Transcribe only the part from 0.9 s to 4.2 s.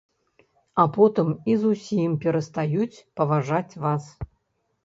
потым і зусім перастаюць паважаць вас.